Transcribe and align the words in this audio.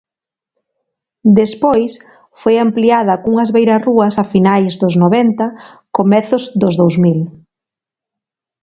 Despois 1.39 1.91
foi 2.41 2.55
ampliada 2.65 3.21
cunhas 3.23 3.49
beirarrúas 3.55 4.13
a 4.23 4.25
finais 4.33 4.73
dos 4.81 4.95
noventa, 5.03 5.45
comezos 5.97 6.43
dos 6.61 6.73
dous 6.81 6.95
mil. 7.03 7.19